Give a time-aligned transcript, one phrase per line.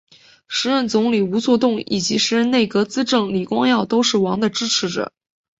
[0.47, 5.11] 时任总理吴作栋以及时任内阁资政李光耀都是王的支持者。